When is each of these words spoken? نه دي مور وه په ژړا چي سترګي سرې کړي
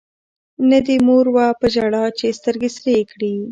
نه 0.69 0.79
دي 0.85 0.95
مور 1.07 1.25
وه 1.35 1.47
په 1.59 1.65
ژړا 1.73 2.03
چي 2.17 2.27
سترګي 2.39 2.69
سرې 2.77 2.97
کړي 3.11 3.33